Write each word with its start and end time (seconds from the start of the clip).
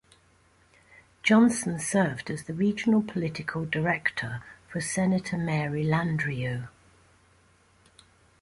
Johnson 1.21 1.77
served 1.79 2.31
as 2.31 2.45
the 2.45 2.55
regional 2.55 3.03
political 3.03 3.65
director 3.65 4.41
for 4.67 4.81
Senator 4.81 5.37
Mary 5.37 5.85
Landrieu. 5.85 6.69